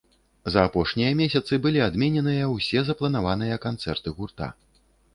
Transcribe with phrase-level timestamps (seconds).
[0.53, 4.55] За апошнія месяцы былі адмененыя ўсе запланаваныя канцэрты гурта.